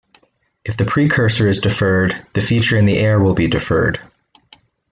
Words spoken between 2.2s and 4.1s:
the feature in the heir will be deferred.